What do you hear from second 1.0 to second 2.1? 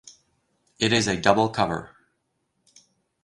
a double cover.